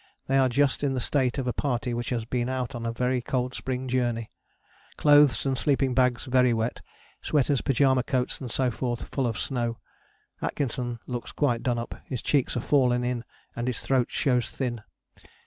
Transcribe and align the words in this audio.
They 0.25 0.39
are 0.39 0.49
just 0.49 0.83
in 0.83 0.95
the 0.95 0.99
state 0.99 1.37
of 1.37 1.45
a 1.45 1.53
party 1.53 1.93
which 1.93 2.09
has 2.09 2.25
been 2.25 2.49
out 2.49 2.73
on 2.73 2.87
a 2.87 2.91
very 2.91 3.21
cold 3.21 3.53
spring 3.53 3.87
journey: 3.87 4.31
clothes 4.97 5.45
and 5.45 5.55
sleeping 5.55 5.93
bags 5.93 6.25
very 6.25 6.55
wet, 6.55 6.81
sweaters, 7.21 7.61
pyjama 7.61 8.01
coats 8.01 8.41
and 8.41 8.49
so 8.49 8.71
forth 8.71 9.03
full 9.13 9.27
of 9.27 9.37
snow. 9.37 9.77
Atkinson 10.41 10.97
looks 11.05 11.31
quite 11.31 11.61
done 11.61 11.77
up, 11.77 12.01
his 12.05 12.23
cheeks 12.23 12.57
are 12.57 12.61
fallen 12.61 13.03
in 13.03 13.23
and 13.55 13.67
his 13.67 13.79
throat 13.81 14.09
shows 14.09 14.49
thin. 14.49 14.81